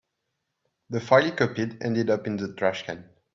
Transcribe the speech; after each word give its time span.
The 0.89 0.99
file 0.99 1.25
he 1.25 1.31
copied 1.31 1.83
ended 1.83 2.09
up 2.09 2.25
in 2.25 2.35
the 2.35 2.55
trash 2.55 2.87
can. 2.87 3.07